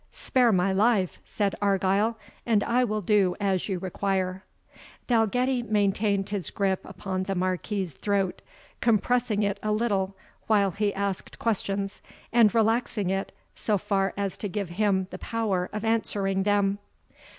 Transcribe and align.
"Spare 0.09 0.51
my 0.51 0.73
life," 0.73 1.19
said 1.23 1.53
Argyle, 1.61 2.17
"and 2.43 2.63
I 2.63 2.83
will 2.83 3.01
do 3.01 3.35
as 3.39 3.69
you 3.69 3.77
require." 3.77 4.43
Dalgetty 5.05 5.61
maintained 5.61 6.31
his 6.31 6.49
gripe 6.49 6.83
upon 6.85 7.21
the 7.21 7.35
Marquis's 7.35 7.93
throat, 7.93 8.41
compressing 8.79 9.43
it 9.43 9.59
a 9.61 9.71
little 9.71 10.15
while 10.47 10.71
he 10.71 10.91
asked 10.95 11.37
questions, 11.37 12.01
and 12.33 12.55
relaxing 12.55 13.11
it 13.11 13.31
so 13.53 13.77
far 13.77 14.15
as 14.17 14.37
to 14.37 14.47
give 14.49 14.69
him 14.69 15.05
the 15.11 15.19
power 15.19 15.69
of 15.71 15.85
answering 15.85 16.41
them. 16.41 16.79